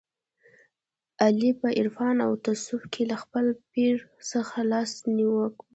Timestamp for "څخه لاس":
4.31-4.91